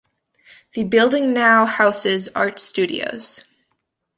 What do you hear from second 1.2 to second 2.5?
now houses